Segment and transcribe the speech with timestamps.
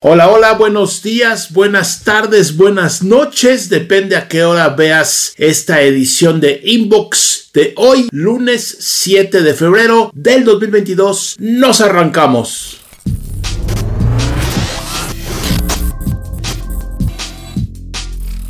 [0.00, 6.40] Hola, hola, buenos días, buenas tardes, buenas noches, depende a qué hora veas esta edición
[6.40, 11.34] de Inbox de hoy, lunes 7 de febrero del 2022.
[11.40, 12.78] Nos arrancamos.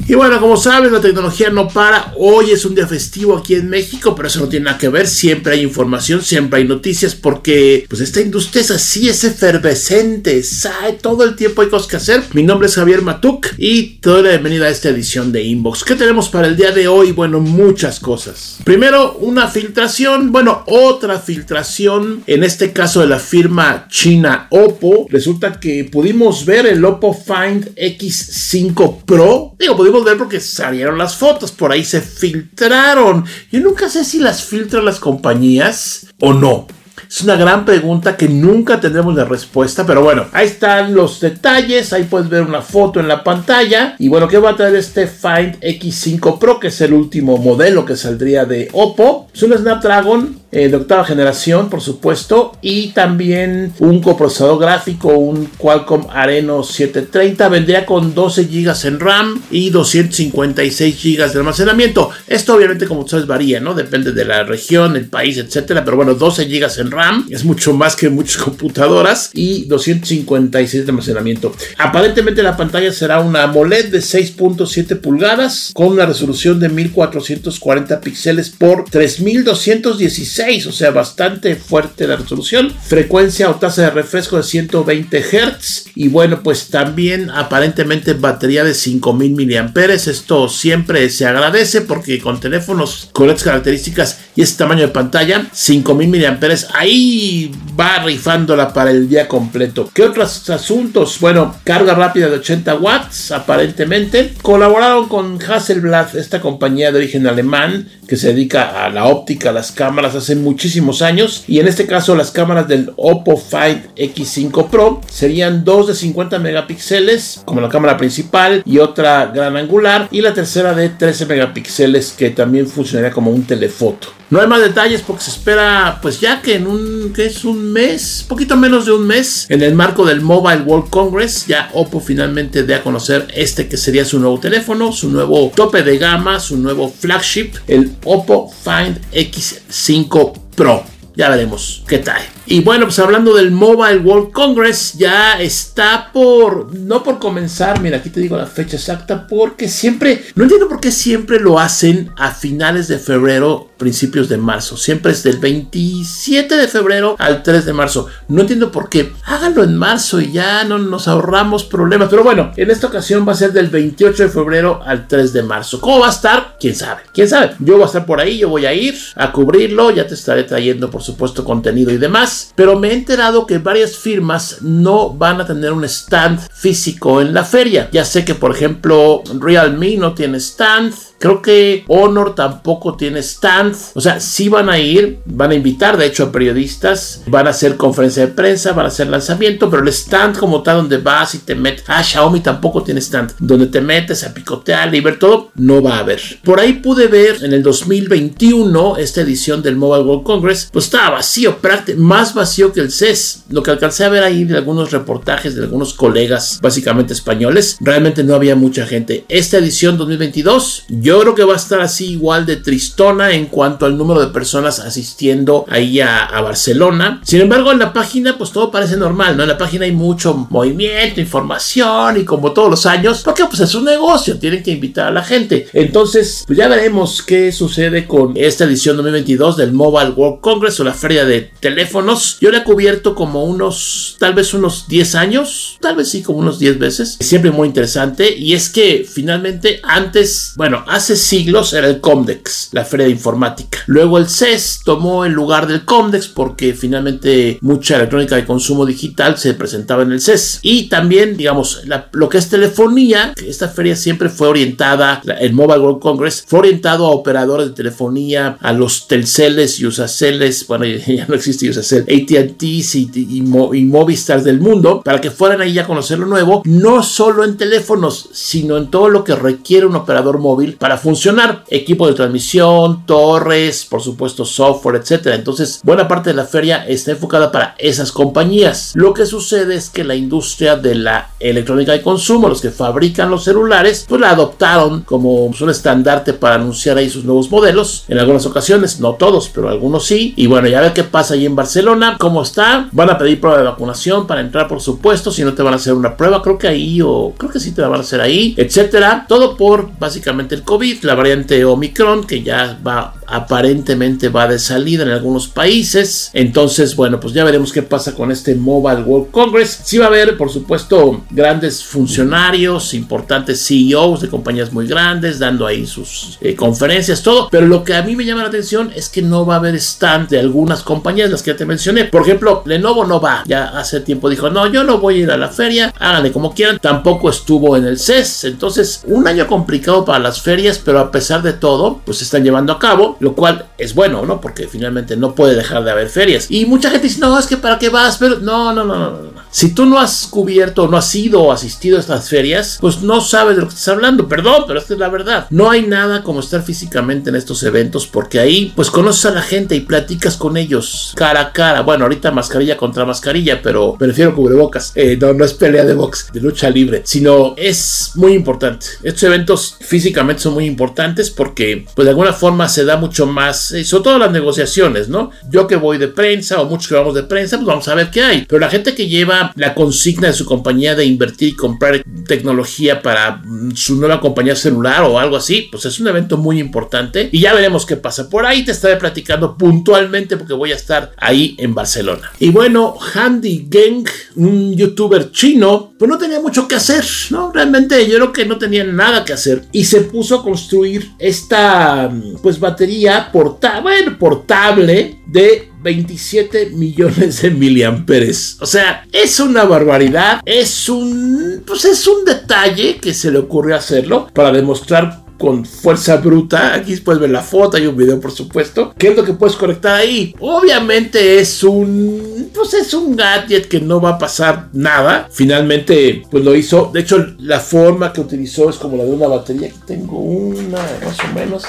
[0.09, 2.15] Y bueno, como saben, la tecnología no para.
[2.17, 5.07] Hoy es un día festivo aquí en México, pero eso no tiene nada que ver.
[5.07, 10.43] Siempre hay información, siempre hay noticias, porque pues esta industria es así, es efervescente.
[10.43, 10.95] ¿sabe?
[10.95, 12.23] Todo el tiempo hay cosas que hacer.
[12.33, 15.85] Mi nombre es Javier Matuk y te doy la bienvenida a esta edición de Inbox.
[15.85, 17.13] ¿Qué tenemos para el día de hoy?
[17.13, 18.61] Bueno, muchas cosas.
[18.65, 25.07] Primero, una filtración, bueno, otra filtración, en este caso de la firma china Oppo.
[25.11, 29.55] Resulta que pudimos ver el Oppo Find X5 Pro.
[29.59, 33.25] Digo, pudimos porque salieron las fotos, por ahí se filtraron.
[33.51, 36.66] Yo nunca sé si las filtran las compañías o no.
[37.09, 41.93] Es una gran pregunta que nunca tendremos la respuesta, pero bueno, ahí están los detalles,
[41.93, 43.97] ahí puedes ver una foto en la pantalla.
[43.98, 46.60] Y bueno, ¿qué va a traer este Find X5 Pro?
[46.60, 49.29] Que es el último modelo que saldría de Oppo.
[49.32, 55.46] Es un Snapdragon eh, de octava generación, por supuesto, y también un coprocesador gráfico, un
[55.59, 57.49] Qualcomm Areno 730.
[57.49, 62.10] Vendría con 12 GB en RAM y 256 GB de almacenamiento.
[62.26, 63.74] Esto obviamente, como sabes, varía, ¿no?
[63.74, 65.84] Depende de la región, el país, etcétera.
[65.84, 70.91] Pero bueno, 12 GB en RAM es mucho más que muchas computadoras y 256 de
[70.91, 71.54] almacenamiento.
[71.76, 78.50] Aparentemente la pantalla será una AMOLED de 6.7 pulgadas con una resolución de 1440 píxeles
[78.50, 82.71] por 3216 o sea, bastante fuerte la resolución.
[82.71, 85.87] Frecuencia o tasa de refresco de 120 Hz.
[85.94, 89.72] Y bueno, pues también aparentemente batería de 5000 mAh.
[89.93, 95.47] Esto siempre se agradece porque con teléfonos con estas características y este tamaño de pantalla,
[95.53, 96.39] 5000 mAh,
[96.75, 99.91] ahí va rifándola para el día completo.
[99.93, 101.19] ¿Qué otros asuntos?
[101.21, 104.34] Bueno, carga rápida de 80 watts, aparentemente.
[104.43, 109.70] Colaboraron con Hasselblad, esta compañía de origen alemán que se dedica a la óptica, las
[109.70, 111.44] cámaras hace muchísimos años.
[111.46, 116.38] Y en este caso, las cámaras del Oppo Find X5 Pro serían dos de 50
[116.38, 122.12] megapíxeles, como la cámara principal, y otra gran angular, y la tercera de 13 megapíxeles,
[122.12, 124.17] que también funcionaría como un telefoto.
[124.31, 127.72] No hay más detalles porque se espera, pues ya que en un, que es un
[127.72, 131.99] mes, poquito menos de un mes, en el marco del Mobile World Congress, ya Oppo
[131.99, 136.41] finalmente dé a conocer este que sería su nuevo teléfono, su nuevo tope de gama,
[136.41, 140.97] su nuevo flagship, el Oppo Find X5 Pro.
[141.18, 142.22] Ya veremos qué tal.
[142.46, 147.98] Y bueno, pues hablando del Mobile World Congress, ya está por, no por comenzar, mira,
[147.98, 152.12] aquí te digo la fecha exacta, porque siempre, no entiendo por qué siempre lo hacen
[152.16, 154.76] a finales de febrero, principios de marzo.
[154.76, 158.08] Siempre es del 27 de febrero al 3 de marzo.
[158.28, 159.12] No entiendo por qué.
[159.24, 162.08] Háganlo en marzo y ya no nos ahorramos problemas.
[162.10, 165.42] Pero bueno, en esta ocasión va a ser del 28 de febrero al 3 de
[165.42, 165.80] marzo.
[165.80, 166.56] ¿Cómo va a estar?
[166.58, 167.02] ¿Quién sabe?
[167.12, 167.54] ¿Quién sabe?
[167.60, 170.42] Yo voy a estar por ahí, yo voy a ir a cubrirlo, ya te estaré
[170.42, 175.41] trayendo, por supuesto, contenido y demás pero me he enterado que varias firmas no van
[175.41, 177.88] a tener un stand físico en la feria.
[177.92, 183.76] Ya sé que, por ejemplo, Realme no tiene stand, Creo que Honor tampoco tiene stand.
[183.94, 187.50] O sea, sí van a ir, van a invitar de hecho a periodistas, van a
[187.50, 191.34] hacer conferencia de prensa, van a hacer lanzamiento, pero el stand como tal donde vas
[191.34, 195.18] y te metes, ah, Xiaomi tampoco tiene stand, donde te metes a picotear y ver
[195.18, 196.20] todo, no va a haber.
[196.44, 201.10] Por ahí pude ver en el 2021 esta edición del Mobile World Congress, pues estaba
[201.10, 201.58] vacío,
[201.96, 203.44] más vacío que el CES.
[203.50, 208.22] Lo que alcancé a ver ahí de algunos reportajes de algunos colegas, básicamente españoles, realmente
[208.22, 209.24] no había mucha gente.
[209.28, 213.86] Esta edición 2022, yo creo que va a estar así igual de tristona en cuanto
[213.86, 217.20] al número de personas asistiendo ahí a, Barcelona.
[217.24, 219.42] Sin embargo, en la página pues todo parece normal, ¿no?
[219.42, 223.74] En la página hay mucho movimiento, información y como todos los años, porque pues es
[223.74, 225.68] un negocio, tienen que invitar a la gente.
[225.72, 230.84] Entonces, pues ya veremos qué sucede con esta edición 2022 del Mobile World Congress o
[230.84, 232.38] la feria de teléfonos.
[232.41, 236.38] Yo le he cubierto como unos, tal vez unos 10 años, tal vez sí, como
[236.38, 237.16] unos 10 veces.
[237.20, 243.06] Siempre muy interesante y es que finalmente antes, bueno, siglos era el Comdex, la feria
[243.06, 243.78] de informática.
[243.86, 249.39] Luego el CES tomó el lugar del Comdex porque finalmente mucha electrónica de consumo digital
[249.39, 250.60] se presentaba en el CES.
[250.62, 256.00] Y también, digamos, lo que es telefonía, esta feria siempre fue orientada, el Mobile World
[256.00, 261.35] Congress fue orientado a operadores de telefonía, a los Telceles y Usaceles, bueno, ya no
[261.35, 266.19] existe Usacel, AT&T y, y, y Movistar del mundo, para que fueran ahí a conocer
[266.19, 270.75] lo nuevo, no solo en teléfonos, sino en todo lo que requiere un operador móvil
[270.75, 271.64] para para funcionar.
[271.69, 275.37] Equipo de transmisión, torres, por supuesto software, etcétera.
[275.37, 278.93] Entonces, buena parte de la feria está enfocada para esas compañías.
[278.94, 283.29] Lo que sucede es que la industria de la electrónica de consumo, los que fabrican
[283.29, 288.06] los celulares, pues la adoptaron como un estandarte para anunciar ahí sus nuevos modelos.
[288.08, 290.32] En algunas ocasiones, no todos, pero algunos sí.
[290.37, 292.88] Y bueno, ya ver qué pasa ahí en Barcelona, cómo está.
[292.93, 295.31] Van a pedir prueba de vacunación para entrar, por supuesto.
[295.31, 297.73] Si no te van a hacer una prueba, creo que ahí, o creo que sí
[297.73, 299.26] te la van a hacer ahí, etcétera.
[299.29, 305.05] Todo por básicamente el COVID, la variante Omicron, que ya va aparentemente va de salida
[305.05, 306.31] en algunos países.
[306.33, 309.81] Entonces, bueno, pues ya veremos qué pasa con este Mobile World Congress.
[309.85, 315.67] Sí va a haber, por supuesto, grandes funcionarios, importantes CEOs de compañías muy grandes, dando
[315.67, 317.49] ahí sus eh, conferencias, todo.
[317.51, 319.75] Pero lo que a mí me llama la atención es que no va a haber
[319.77, 322.05] stand de algunas compañías, las que ya te mencioné.
[322.05, 323.45] Por ejemplo, Lenovo no va.
[323.47, 326.55] Ya hace tiempo dijo, no, yo no voy a ir a la feria, háganle como
[326.55, 326.79] quieran.
[326.81, 328.45] Tampoco estuvo en el CES.
[328.45, 332.44] Entonces, un año complicado para las ferias, pero a pesar de todo, pues se están
[332.44, 334.41] llevando a cabo lo cual es bueno, ¿no?
[334.41, 336.50] Porque finalmente no puede dejar de haber ferias.
[336.50, 339.11] Y mucha gente dice, no, es que para qué vas, pero no, no, no, no,
[339.11, 339.31] no.
[339.59, 343.21] Si tú no has cubierto, no has ido o asistido a estas ferias, pues no
[343.21, 344.29] sabes de lo que estás hablando.
[344.29, 345.49] Perdón, pero esta es la verdad.
[345.51, 349.43] No hay nada como estar físicamente en estos eventos porque ahí pues conoces a la
[349.43, 351.81] gente y platicas con ellos cara a cara.
[351.81, 354.93] Bueno, ahorita mascarilla contra mascarilla, pero prefiero cubrebocas.
[354.95, 358.87] Eh, no, no es pelea de box, de lucha libre, sino es muy importante.
[359.03, 363.73] Estos eventos físicamente son muy importantes porque pues de alguna forma se da mucho más,
[363.73, 365.33] eh, sobre todo las negociaciones, ¿no?
[365.51, 368.13] Yo que voy de prensa o muchos que vamos de prensa, pues vamos a ver
[368.13, 368.47] qué hay.
[368.49, 373.03] Pero la gente que lleva la consigna de su compañía de invertir y comprar tecnología
[373.03, 377.29] para mm, su nueva compañía celular o algo así, pues es un evento muy importante
[377.33, 378.29] y ya veremos qué pasa.
[378.29, 382.31] Por ahí te estaré platicando puntualmente porque voy a estar ahí en Barcelona.
[382.39, 384.05] Y bueno, Handy Geng,
[384.37, 387.50] un youtuber chino, pues no tenía mucho que hacer, ¿no?
[387.53, 392.09] Realmente yo creo que no tenía nada que hacer y se puso a construir esta
[392.09, 398.57] mm, pues batería portable, portable de 27 millones de miliamperes.
[398.61, 400.41] O sea, es una barbaridad.
[400.45, 401.63] Es un.
[401.67, 406.75] Pues es un detalle que se le ocurrió hacerlo para demostrar con fuerza bruta.
[406.75, 408.93] Aquí puedes ver la foto, hay un video por supuesto.
[408.99, 410.35] ¿Qué es lo que puedes conectar ahí?
[410.41, 412.51] Obviamente es un...
[412.53, 415.29] Pues es un gadget que no va a pasar nada.
[415.31, 416.91] Finalmente pues lo hizo.
[416.93, 419.73] De hecho la forma que utilizó es como la de una batería.
[419.87, 421.65] tengo una más o menos.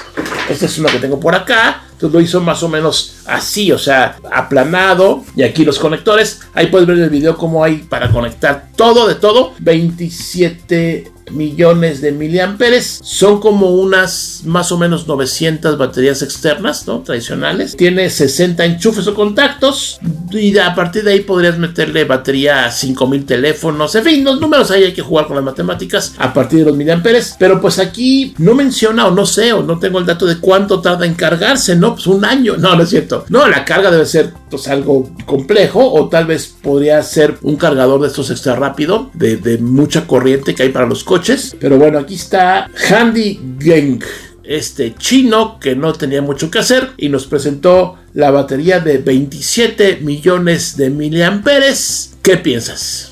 [0.50, 1.84] Esta es una que tengo por acá.
[1.92, 5.24] Entonces lo hizo más o menos así, o sea, aplanado.
[5.36, 6.42] Y aquí los conectores.
[6.54, 9.54] Ahí puedes ver el video cómo hay para conectar todo de todo.
[9.60, 13.00] 27 millones de miliamperes.
[13.04, 17.00] Son como unas más o menos 900 baterías externas, ¿no?
[17.00, 17.76] Tradicionales.
[17.76, 20.00] Tiene 60 enchufes o contactos.
[20.31, 23.96] Y a partir de ahí podrías meterle batería a 5000 teléfonos.
[23.96, 26.76] En fin, los números ahí hay que jugar con las matemáticas a partir de los
[26.76, 27.36] miliamperes.
[27.40, 30.81] Pero pues aquí no menciona o no sé o no tengo el dato de cuánto
[30.81, 31.96] tarda en cargarse, ¿no?
[31.96, 32.58] Pues un año.
[32.58, 33.19] No, no es cierto.
[33.30, 38.01] No, la carga debe ser pues algo complejo o tal vez podría ser un cargador
[38.01, 41.56] de estos extra rápido de, de mucha corriente que hay para los coches.
[41.60, 44.04] Pero bueno, aquí está Handy Geng
[44.50, 50.00] este chino que no tenía mucho que hacer y nos presentó la batería de 27
[50.01, 52.16] millones de miliamperes.
[52.24, 53.12] ¿Qué piensas?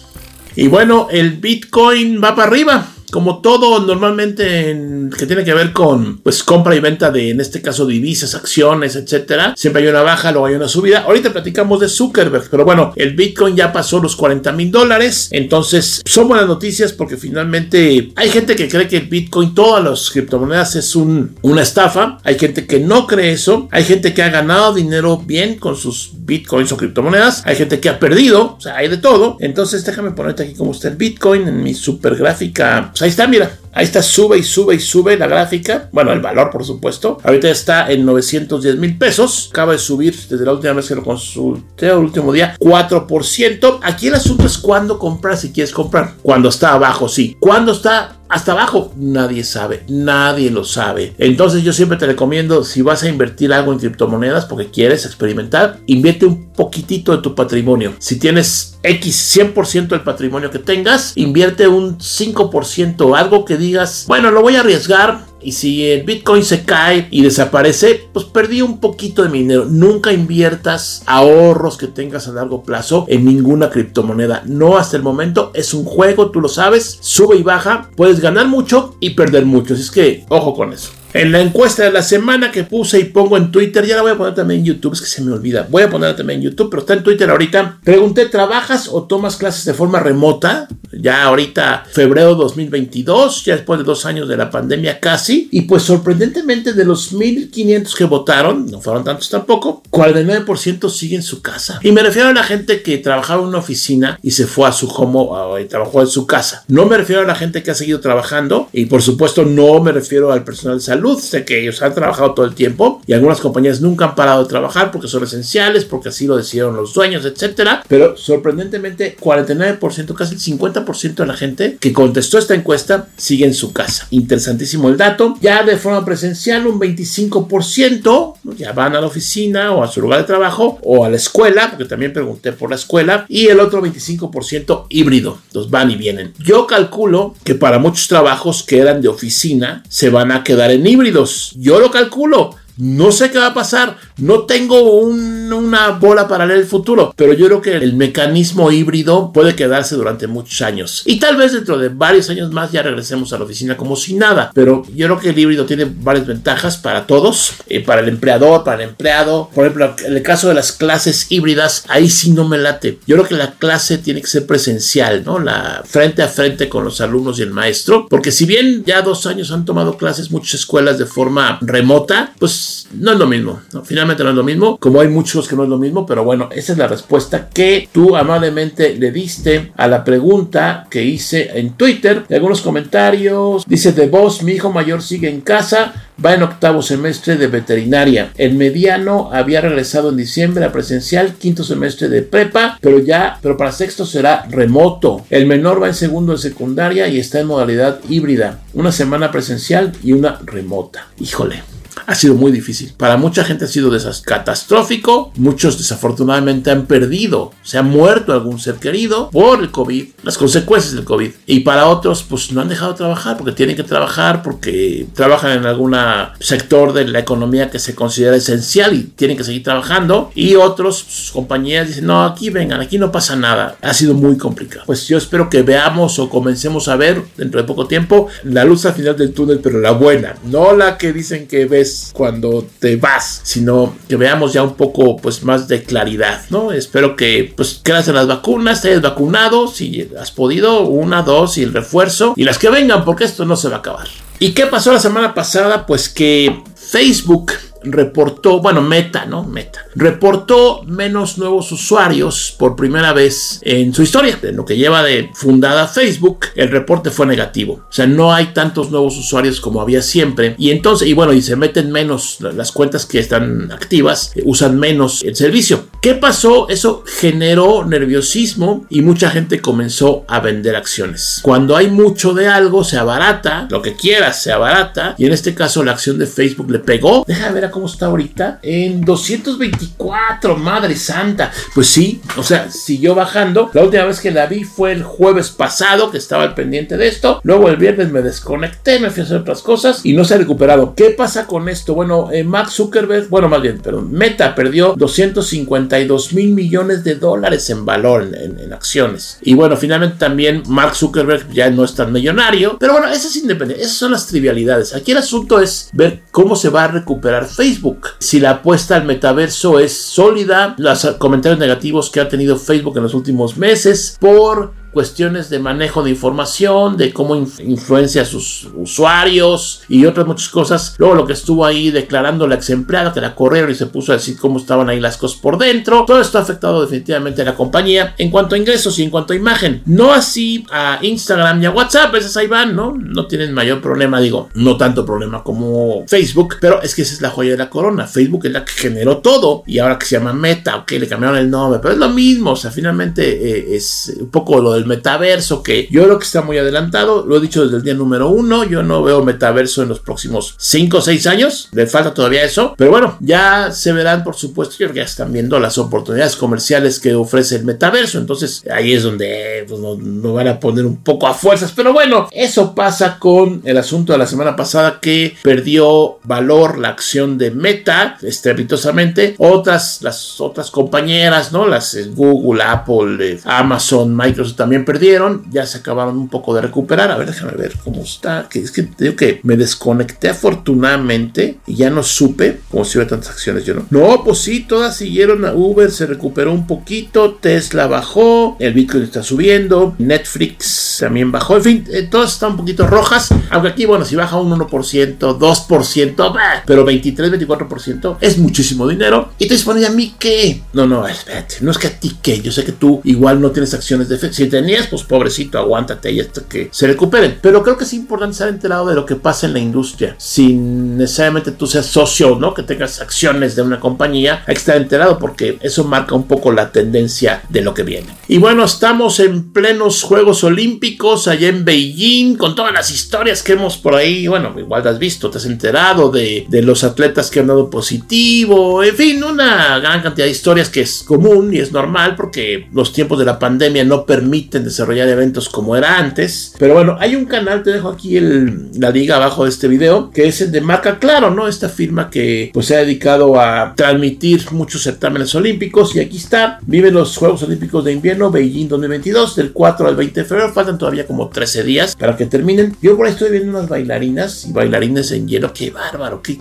[0.55, 5.71] Y bueno, el Bitcoin va para arriba como todo normalmente en, que tiene que ver
[5.71, 10.01] con pues compra y venta de en este caso divisas, acciones, etcétera, siempre hay una
[10.01, 10.99] baja, luego hay una subida.
[10.99, 16.01] Ahorita platicamos de Zuckerberg, pero bueno, el Bitcoin ya pasó los 40 mil dólares, entonces
[16.05, 20.75] son buenas noticias porque finalmente hay gente que cree que el Bitcoin, todas las criptomonedas
[20.75, 24.73] es un, una estafa, hay gente que no cree eso, hay gente que ha ganado
[24.73, 28.89] dinero bien con sus Bitcoins o criptomonedas, hay gente que ha perdido, o sea, hay
[28.89, 29.37] de todo.
[29.39, 33.27] Entonces déjame ponerte aquí como está el Bitcoin en mi super gráfica pues ahí está,
[33.27, 33.51] mira.
[33.77, 35.87] Ahí está, sube y sube y sube la gráfica.
[35.91, 37.19] Bueno, el valor, por supuesto.
[37.23, 39.49] Ahorita está en 910 mil pesos.
[39.51, 43.79] Acaba de subir desde la última vez que lo consulté, el último día, 4%.
[43.83, 46.15] Aquí el asunto es cuándo comprar, si quieres comprar.
[46.23, 47.37] Cuando está abajo, sí.
[47.39, 51.13] Cuando está hasta abajo nadie sabe, nadie lo sabe.
[51.17, 55.79] Entonces yo siempre te recomiendo, si vas a invertir algo en criptomonedas porque quieres experimentar,
[55.85, 57.93] invierte un poquitito de tu patrimonio.
[57.99, 64.31] Si tienes X 100% del patrimonio que tengas, invierte un 5%, algo que digas, bueno,
[64.31, 68.79] lo voy a arriesgar, y si el Bitcoin se cae y desaparece, pues perdí un
[68.79, 69.65] poquito de dinero.
[69.65, 74.43] Nunca inviertas ahorros que tengas a largo plazo en ninguna criptomoneda.
[74.45, 75.51] No hasta el momento.
[75.53, 76.97] Es un juego, tú lo sabes.
[77.01, 77.89] Sube y baja.
[77.95, 79.75] Puedes ganar mucho y perder mucho.
[79.75, 80.89] Así es que ojo con eso.
[81.17, 84.11] En la encuesta de la semana que puse y pongo en Twitter, ya la voy
[84.11, 85.65] a poner también en YouTube, es que se me olvida.
[85.67, 87.79] Voy a ponerla también en YouTube, pero está en Twitter ahorita.
[87.83, 90.67] Pregunté, ¿trabajas o tomas clases de forma remota?
[90.91, 95.49] Ya ahorita, febrero 2022, ya después de dos años de la pandemia casi.
[95.51, 101.41] Y pues sorprendentemente de los 1500 que votaron, no fueron tantos tampoco, 49% siguen su
[101.41, 101.79] casa.
[101.81, 104.71] Y me refiero a la gente que trabajaba en una oficina y se fue a
[104.71, 106.63] su home y trabajó en su casa.
[106.67, 109.91] No me refiero a la gente que ha seguido trabajando y por supuesto no me
[109.91, 111.19] refiero al personal de salud.
[111.19, 114.49] Sé que ellos han trabajado todo el tiempo y algunas compañías nunca han parado de
[114.49, 117.83] trabajar porque son esenciales, porque así lo decidieron los dueños, etcétera.
[117.87, 123.53] Pero sorprendentemente 49%, casi el 50% de la gente que contestó esta encuesta sigue en
[123.53, 124.07] su casa.
[124.11, 125.35] Interesantísimo el dato.
[125.41, 130.21] Ya de forma presencial un 25% ya van a la oficina o a su lugar
[130.21, 133.81] de trabajo o a la escuela, porque también pregunté por la escuela, y el otro
[133.81, 135.39] 25% híbrido.
[135.53, 136.33] Los van y vienen.
[136.39, 140.87] Yo calculo que para muchos trabajos que eran de oficina se van a quedar en
[140.97, 141.51] híbridos.
[141.55, 142.55] Yo lo calculo.
[142.77, 147.33] No sé qué va a pasar, no tengo una bola para leer el futuro, pero
[147.33, 151.01] yo creo que el mecanismo híbrido puede quedarse durante muchos años.
[151.05, 154.13] Y tal vez dentro de varios años más ya regresemos a la oficina como si
[154.13, 158.09] nada, pero yo creo que el híbrido tiene varias ventajas para todos, eh, para el
[158.09, 159.49] empleador, para el empleado.
[159.55, 162.99] Por ejemplo, en el caso de las clases híbridas, ahí sí no me late.
[163.07, 165.39] Yo creo que la clase tiene que ser presencial, ¿no?
[165.39, 169.25] La frente a frente con los alumnos y el maestro, porque si bien ya dos
[169.25, 173.59] años han tomado clases muchas escuelas de forma remota, pues no es lo mismo.
[173.83, 176.49] Finalmente no es lo mismo, como hay muchos que no es lo mismo, pero bueno,
[176.51, 181.71] esa es la respuesta que tú amablemente le diste a la pregunta que hice en
[181.71, 182.25] Twitter.
[182.27, 185.93] De algunos comentarios, dice de voz, mi hijo mayor sigue en casa,
[186.23, 188.31] va en octavo semestre de veterinaria.
[188.37, 193.57] El mediano había regresado en diciembre a presencial, quinto semestre de prepa, pero ya, pero
[193.57, 195.25] para sexto será remoto.
[195.29, 198.61] El menor va en segundo de secundaria y está en modalidad híbrida.
[198.73, 201.07] Una semana presencial y una remota.
[201.19, 202.93] Híjole ha sido muy difícil.
[202.97, 203.91] Para mucha gente ha sido
[204.23, 205.31] catastrófico.
[205.35, 210.93] Muchos desafortunadamente han perdido, se ha muerto algún ser querido por el COVID, las consecuencias
[210.93, 211.31] del COVID.
[211.45, 215.57] Y para otros, pues no han dejado de trabajar porque tienen que trabajar, porque trabajan
[215.57, 215.95] en algún
[216.39, 220.31] sector de la economía que se considera esencial y tienen que seguir trabajando.
[220.35, 223.77] Y otros, pues, compañías dicen, no, aquí vengan, aquí no pasa nada.
[223.81, 224.83] Ha sido muy complicado.
[224.85, 228.85] Pues yo espero que veamos o comencemos a ver dentro de poco tiempo la luz
[228.85, 232.95] al final del túnel, pero la buena, no la que dicen que ves cuando te
[232.95, 236.71] vas, sino que veamos ya un poco pues más de claridad, ¿no?
[236.71, 241.57] Espero que pues creas en las vacunas, te hayas vacunado, si has podido, una, dos
[241.57, 244.07] y el refuerzo y las que vengan porque esto no se va a acabar.
[244.39, 245.85] ¿Y qué pasó la semana pasada?
[245.85, 247.53] Pues que Facebook
[247.91, 249.43] reportó, bueno, Meta, ¿no?
[249.43, 254.39] Meta, reportó menos nuevos usuarios por primera vez en su historia.
[254.41, 257.85] En lo que lleva de fundada Facebook, el reporte fue negativo.
[257.89, 260.55] O sea, no hay tantos nuevos usuarios como había siempre.
[260.57, 264.79] Y entonces, y bueno, y se meten menos las cuentas que están activas, eh, usan
[264.79, 265.87] menos el servicio.
[266.01, 266.69] ¿Qué pasó?
[266.69, 271.39] Eso generó nerviosismo y mucha gente comenzó a vender acciones.
[271.41, 275.15] Cuando hay mucho de algo, se abarata, lo que quieras se abarata.
[275.17, 277.23] Y en este caso, la acción de Facebook le pegó.
[277.27, 278.57] Deja de ver cómo está ahorita.
[278.63, 281.51] En 224, madre santa.
[281.75, 283.69] Pues sí, o sea, siguió bajando.
[283.71, 287.07] La última vez que la vi fue el jueves pasado, que estaba al pendiente de
[287.07, 287.39] esto.
[287.43, 290.37] Luego el viernes me desconecté, me fui a hacer otras cosas y no se ha
[290.39, 290.95] recuperado.
[290.95, 291.93] ¿Qué pasa con esto?
[291.93, 297.69] Bueno, eh, Max Zuckerberg, bueno, más bien, pero Meta perdió 252 mil millones de dólares
[297.69, 299.37] en valor en, acciones.
[299.43, 302.77] Y bueno, finalmente también Mark Zuckerberg ya no es tan millonario.
[302.79, 303.85] Pero bueno, eso es independiente.
[303.85, 304.95] Esas son las trivialidades.
[304.95, 308.09] Aquí el asunto es ver cómo se va a recuperar Facebook.
[308.19, 313.03] Si la apuesta al metaverso es sólida, los comentarios negativos que ha tenido Facebook en
[313.03, 319.83] los últimos meses por cuestiones de manejo de información, de cómo influencia a sus usuarios
[319.87, 320.95] y otras muchas cosas.
[320.97, 324.11] Luego lo que estuvo ahí declarando la ex empleada que la corrieron y se puso
[324.11, 326.03] a decir cómo estaban ahí las cosas por dentro.
[326.07, 329.33] Todo esto ha afectado definitivamente a la compañía en cuanto a ingresos y en cuanto
[329.33, 329.83] a imagen.
[329.85, 332.97] No así a Instagram y a WhatsApp, esas ahí van, ¿no?
[332.97, 337.21] No tienen mayor problema, digo, no tanto problema como Facebook, pero es que esa es
[337.21, 338.07] la joya de la corona.
[338.07, 341.37] Facebook es la que generó todo y ahora que se llama Meta, ok, le cambiaron
[341.37, 344.86] el nombre, pero es lo mismo, o sea, finalmente eh, es un poco lo del
[344.87, 348.29] metaverso, que yo creo que está muy adelantado, lo he dicho desde el día número
[348.29, 352.43] uno, yo no veo metaverso en los próximos 5 o 6 años, le falta todavía
[352.43, 355.77] eso, pero bueno, ya se verán, por supuesto, yo creo que ya están viendo las
[355.77, 360.85] oportunidades comerciales que ofrece el metaverso, entonces ahí es donde pues, nos van a poner
[360.85, 364.99] un poco a fuerzas, pero bueno, eso pasa con el asunto de la semana pasada
[365.01, 371.67] que perdió valor la acción de Meta estrepitosamente, otras, las otras compañeras, ¿no?
[371.67, 376.59] Las eh, Google, Apple, eh, Amazon, Microsoft también perdieron, ya se acabaron un poco de
[376.59, 377.09] recuperar.
[377.09, 378.47] A ver, déjame ver cómo está.
[378.49, 383.11] Que es que digo que me desconecté afortunadamente y ya no supe como si hubiera
[383.11, 383.63] tantas acciones.
[383.63, 383.85] Yo no.
[383.89, 389.03] No, pues sí, todas siguieron a Uber, se recuperó un poquito, Tesla bajó, el Bitcoin
[389.03, 391.55] está subiendo, Netflix también bajó.
[391.55, 393.29] En fin, eh, todas están un poquito rojas.
[393.49, 396.33] Aunque aquí, bueno, si baja un 1%, 2%,
[396.65, 399.31] pero 23, 24% es muchísimo dinero.
[399.39, 400.61] Y te dices, a mí qué?
[400.73, 402.41] No, no, espérate, no es que a ti qué.
[402.41, 404.17] Yo sé que tú igual no tienes acciones de.
[404.33, 407.37] Si tenías, pues pobrecito, aguántate y hasta que se recuperen.
[407.41, 410.15] Pero creo que es importante estar enterado de lo que pasa en la industria.
[410.17, 412.55] Sin necesariamente tú seas socio, ¿no?
[412.55, 416.51] Que tengas acciones de una compañía, hay que estar enterado porque eso marca un poco
[416.51, 418.07] la tendencia de lo que viene.
[418.27, 423.53] Y bueno, estamos en plenos Juegos Olímpicos allá en Beijing con todas las historias que
[423.53, 424.27] hemos por ahí.
[424.27, 427.69] Bueno, igual te has visto, te has enterado de, de los atletas que han dado
[427.69, 428.83] positivo.
[428.83, 432.91] En fin, una gran cantidad de historias que es común y es normal porque los
[432.91, 436.53] tiempos de la pandemia no permiten desarrollar eventos como era antes.
[436.57, 440.27] Pero bueno, hay un canal, te dejo aquí la liga abajo de este video, que
[440.27, 441.47] es el de Marca Claro, ¿no?
[441.47, 446.59] Esta firma que pues se ha dedicado a transmitir muchos certámenes olímpicos y aquí está,
[446.65, 450.77] viven los Juegos Olímpicos de Invierno Beijing 2022 del 4 al 20 de febrero, faltan
[450.77, 452.75] todavía como 13 días para que terminen.
[452.81, 456.37] Yo por ahí estoy viendo unas bailarinas y bailarines en hielo, qué bárbaro, qué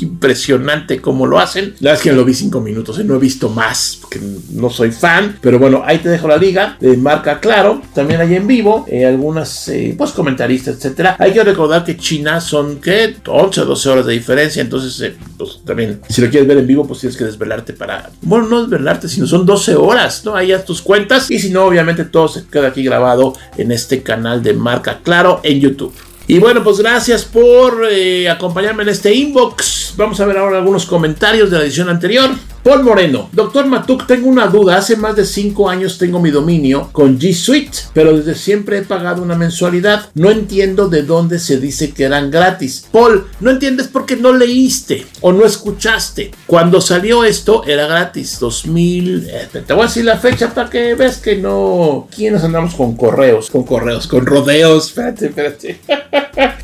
[0.00, 1.74] impresionante cómo lo hacen.
[1.80, 3.04] La verdad es que lo vi 5 minutos, ¿eh?
[3.04, 6.76] no he visto más, porque no soy fan, pero bueno, ahí te dejo la liga
[6.80, 7.49] de marca claro,
[7.94, 11.16] también hay en vivo, eh, algunas eh, pues comentaristas, etcétera.
[11.18, 15.16] Hay que recordar que China son que 11 o 12 horas de diferencia, entonces eh,
[15.36, 18.62] pues también si lo quieres ver en vivo pues tienes que desvelarte para, bueno, no
[18.62, 20.34] desvelarte, sino son 12 horas, ¿no?
[20.34, 24.02] Ahí ya tus cuentas y si no, obviamente todo se queda aquí grabado en este
[24.02, 25.94] canal de marca claro en YouTube.
[26.30, 27.82] Y bueno, pues gracias por
[28.30, 29.94] acompañarme en este inbox.
[29.96, 32.30] Vamos a ver ahora algunos comentarios de la edición anterior.
[32.62, 34.76] Paul Moreno, doctor Matuk, tengo una duda.
[34.76, 38.82] Hace más de 5 años tengo mi dominio con G Suite, pero desde siempre he
[38.82, 40.10] pagado una mensualidad.
[40.14, 42.86] No entiendo de dónde se dice que eran gratis.
[42.92, 46.32] Paul, no entiendes porque no leíste o no escuchaste.
[46.46, 48.38] Cuando salió esto era gratis.
[48.38, 49.26] 2000.
[49.30, 52.08] Eh, te voy a decir la fecha para que veas que no.
[52.14, 53.50] ¿Quiénes andamos con correos?
[53.50, 54.86] Con correos, con rodeos.
[54.90, 55.80] Espérate, espérate.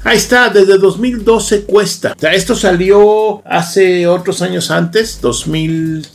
[0.04, 2.14] Ahí está, desde 2012 cuesta.
[2.16, 6.06] O sea, esto salió hace otros años antes, 2000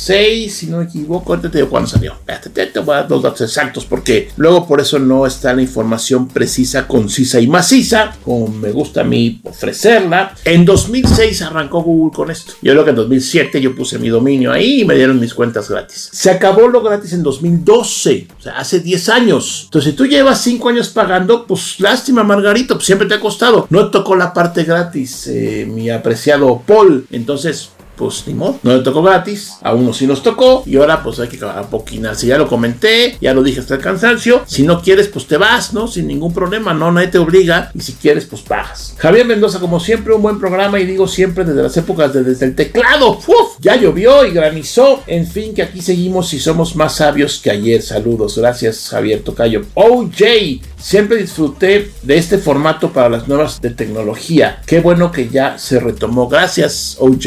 [0.00, 2.14] 6, si no me equivoco, ahorita te digo cuándo salió.
[2.52, 6.28] Te voy a dar los datos exactos porque luego por eso no está la información
[6.28, 10.34] precisa, concisa y maciza, como me gusta a mí ofrecerla.
[10.44, 12.54] En 2006 arrancó Google con esto.
[12.62, 15.68] Yo creo que en 2007 yo puse mi dominio ahí y me dieron mis cuentas
[15.68, 16.08] gratis.
[16.12, 19.62] Se acabó lo gratis en 2012, o sea, hace 10 años.
[19.64, 23.66] Entonces, si tú llevas 5 años pagando, pues lástima, Margarito, pues siempre te ha costado.
[23.70, 27.06] No tocó la parte gratis, eh, mi apreciado Paul.
[27.10, 27.70] Entonces,
[28.00, 31.20] pues ni modo, no le tocó gratis, a uno sí nos tocó y ahora pues
[31.20, 32.26] hay que apoquinarse.
[32.26, 34.42] Ya lo comenté, ya lo dije hasta el cansancio.
[34.46, 35.86] Si no quieres, pues te vas, ¿no?
[35.86, 38.94] Sin ningún problema, no, nadie te obliga y si quieres, pues pagas.
[38.96, 42.46] Javier Mendoza, como siempre, un buen programa y digo siempre desde las épocas de desde
[42.46, 43.18] el teclado.
[43.18, 43.58] ¡Uf!
[43.60, 45.02] Ya llovió y granizó.
[45.06, 47.82] En fin, que aquí seguimos y somos más sabios que ayer.
[47.82, 49.66] Saludos, gracias Javier Tocayo.
[49.74, 54.62] OJ, siempre disfruté de este formato para las nuevas de tecnología.
[54.66, 56.28] Qué bueno que ya se retomó.
[56.28, 57.26] Gracias, OJ.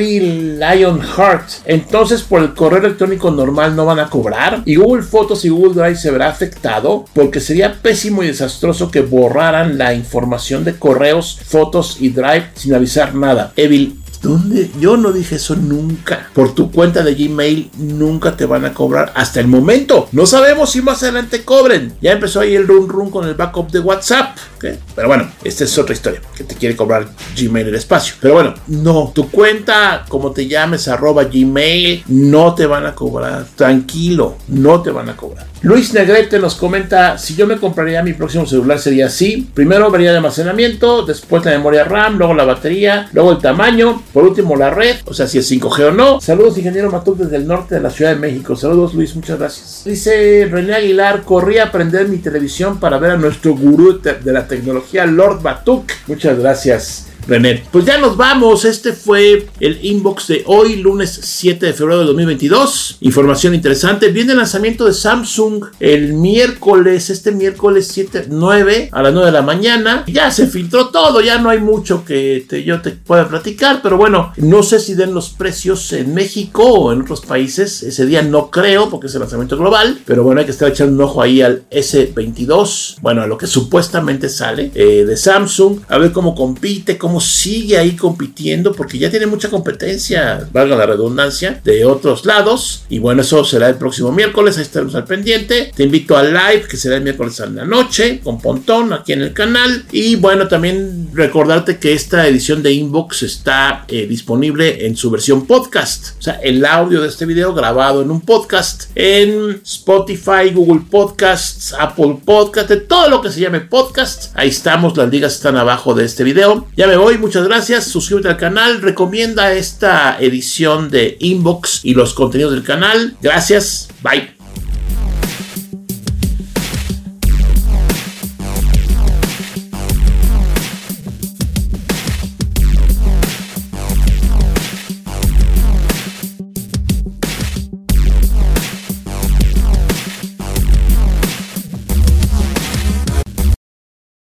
[0.00, 1.48] Lionheart.
[1.66, 4.62] Entonces, por el correo electrónico normal no van a cobrar.
[4.64, 9.02] Y Google Fotos y Google Drive se verá afectado porque sería pésimo y desastroso que
[9.02, 13.52] borraran la información de correos, fotos y Drive sin avisar nada.
[13.56, 14.70] Evil ¿Dónde?
[14.78, 16.28] Yo no dije eso nunca.
[16.34, 20.08] Por tu cuenta de Gmail nunca te van a cobrar hasta el momento.
[20.12, 21.94] No sabemos si más adelante cobren.
[22.02, 24.36] Ya empezó ahí el run run con el backup de WhatsApp.
[24.58, 26.20] Pero bueno, esta es otra historia.
[26.36, 28.14] Que te quiere cobrar Gmail el espacio.
[28.20, 29.10] Pero bueno, no.
[29.14, 33.46] Tu cuenta, como te llames, arroba Gmail, no te van a cobrar.
[33.56, 35.46] Tranquilo, no te van a cobrar.
[35.62, 39.46] Luis Negrete nos comenta, si yo me compraría mi próximo celular sería así.
[39.52, 44.24] Primero vería el almacenamiento, después la memoria RAM, luego la batería, luego el tamaño, por
[44.24, 46.20] último la red, o sea si es 5G o no.
[46.20, 48.56] Saludos ingeniero Matuk desde el norte de la Ciudad de México.
[48.56, 49.82] Saludos Luis, muchas gracias.
[49.84, 54.46] Dice René Aguilar, corrí a prender mi televisión para ver a nuestro gurú de la
[54.46, 55.90] tecnología Lord Batuk.
[56.06, 57.09] Muchas gracias.
[57.26, 57.62] René.
[57.70, 58.64] Pues ya nos vamos.
[58.64, 62.98] Este fue el inbox de hoy, lunes 7 de febrero de 2022.
[63.00, 64.08] Información interesante.
[64.08, 69.32] Viene el lanzamiento de Samsung el miércoles, este miércoles 7, 9 a las 9 de
[69.32, 70.04] la mañana.
[70.06, 74.32] Ya se filtró todo, ya no hay mucho que yo te pueda platicar, pero bueno,
[74.36, 77.82] no sé si den los precios en México o en otros países.
[77.82, 80.94] Ese día no creo porque es el lanzamiento global, pero bueno, hay que estar echando
[80.94, 85.98] un ojo ahí al S22, bueno, a lo que supuestamente sale eh, de Samsung, a
[85.98, 90.86] ver cómo compite, cómo cómo sigue ahí compitiendo, porque ya tiene mucha competencia, valga la
[90.86, 92.84] redundancia, de otros lados.
[92.88, 95.72] Y bueno, eso será el próximo miércoles, ahí estaremos al pendiente.
[95.74, 99.22] Te invito al live, que será el miércoles a la noche, con Pontón, aquí en
[99.22, 99.86] el canal.
[99.90, 105.48] Y bueno, también recordarte que esta edición de Inbox está eh, disponible en su versión
[105.48, 106.16] podcast.
[106.20, 111.74] O sea, el audio de este video grabado en un podcast en Spotify, Google Podcasts,
[111.76, 114.30] Apple Podcast, de todo lo que se llame podcast.
[114.36, 116.68] Ahí estamos, las ligas están abajo de este video.
[116.76, 117.84] Ya me voy, muchas gracias.
[117.86, 123.16] Suscríbete al canal, recomienda esta edición de Inbox y los contenidos del canal.
[123.20, 124.39] Gracias, bye.